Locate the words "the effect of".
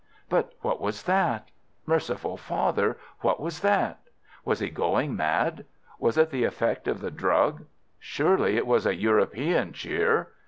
6.31-7.01